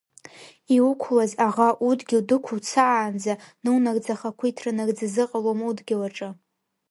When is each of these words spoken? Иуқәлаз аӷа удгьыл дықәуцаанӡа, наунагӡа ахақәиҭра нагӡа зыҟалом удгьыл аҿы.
Иуқәлаз 0.75 1.31
аӷа 1.45 1.69
удгьыл 1.87 2.21
дықәуцаанӡа, 2.27 3.33
наунагӡа 3.63 4.13
ахақәиҭра 4.15 4.71
нагӡа 4.77 5.07
зыҟалом 5.13 5.59
удгьыл 5.69 6.01
аҿы. 6.07 6.29